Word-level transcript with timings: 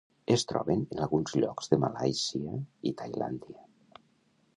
Es 0.35 0.43
troben 0.51 0.79
en 0.95 1.01
alguns 1.07 1.35
llocs 1.43 1.69
de 1.73 1.79
Malàisia 1.83 2.55
i 2.91 2.95
Tailàndia. 3.03 4.03